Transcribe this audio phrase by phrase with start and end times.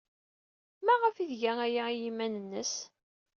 [0.85, 2.73] Maɣef ay tga aya i yiman-nnes?